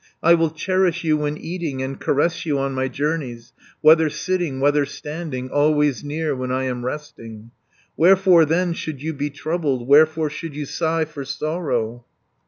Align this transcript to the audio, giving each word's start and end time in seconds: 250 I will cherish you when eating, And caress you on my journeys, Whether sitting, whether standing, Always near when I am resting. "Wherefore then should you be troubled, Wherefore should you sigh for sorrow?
250 0.23 0.29
I 0.31 0.33
will 0.33 0.49
cherish 0.57 1.03
you 1.03 1.15
when 1.17 1.37
eating, 1.37 1.83
And 1.83 1.99
caress 1.99 2.43
you 2.43 2.57
on 2.57 2.73
my 2.73 2.87
journeys, 2.87 3.53
Whether 3.81 4.09
sitting, 4.09 4.59
whether 4.59 4.83
standing, 4.83 5.51
Always 5.51 6.03
near 6.03 6.35
when 6.35 6.51
I 6.51 6.63
am 6.63 6.83
resting. 6.83 7.51
"Wherefore 7.95 8.45
then 8.45 8.73
should 8.73 9.03
you 9.03 9.13
be 9.13 9.29
troubled, 9.29 9.87
Wherefore 9.87 10.31
should 10.31 10.55
you 10.55 10.65
sigh 10.65 11.05
for 11.05 11.23
sorrow? 11.23 12.03